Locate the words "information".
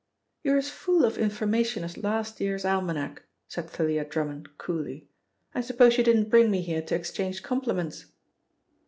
1.19-1.83